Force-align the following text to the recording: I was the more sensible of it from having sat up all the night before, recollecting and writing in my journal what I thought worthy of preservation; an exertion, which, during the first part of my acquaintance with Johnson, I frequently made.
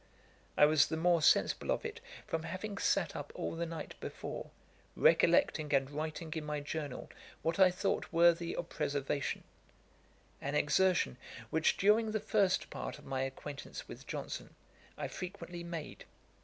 I 0.57 0.65
was 0.65 0.87
the 0.87 0.97
more 0.97 1.21
sensible 1.21 1.69
of 1.69 1.85
it 1.85 1.99
from 2.25 2.41
having 2.41 2.79
sat 2.79 3.15
up 3.15 3.31
all 3.35 3.53
the 3.55 3.67
night 3.67 3.93
before, 3.99 4.49
recollecting 4.95 5.71
and 5.75 5.91
writing 5.91 6.33
in 6.35 6.43
my 6.43 6.59
journal 6.59 7.11
what 7.43 7.59
I 7.59 7.69
thought 7.69 8.11
worthy 8.11 8.55
of 8.55 8.67
preservation; 8.67 9.43
an 10.41 10.55
exertion, 10.55 11.17
which, 11.51 11.77
during 11.77 12.13
the 12.13 12.19
first 12.19 12.71
part 12.71 12.97
of 12.97 13.05
my 13.05 13.21
acquaintance 13.21 13.87
with 13.87 14.07
Johnson, 14.07 14.55
I 14.97 15.07
frequently 15.07 15.63
made. 15.63 16.05